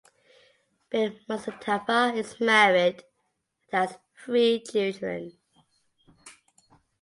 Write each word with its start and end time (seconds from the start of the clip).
Ben 0.91 1.15
Mustapha 1.29 2.15
is 2.15 2.39
married 2.39 3.03
and 3.71 3.87
has 3.87 3.99
three 4.17 4.59
children. 4.63 5.37